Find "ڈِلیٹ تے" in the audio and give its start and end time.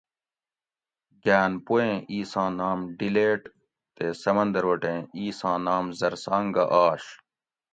2.97-4.05